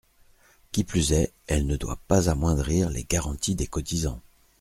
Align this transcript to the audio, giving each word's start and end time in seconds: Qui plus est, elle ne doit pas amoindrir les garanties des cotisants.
Qui 0.71 0.83
plus 0.83 1.13
est, 1.13 1.31
elle 1.45 1.67
ne 1.67 1.77
doit 1.77 1.99
pas 2.07 2.27
amoindrir 2.27 2.89
les 2.89 3.03
garanties 3.03 3.53
des 3.53 3.67
cotisants. 3.67 4.23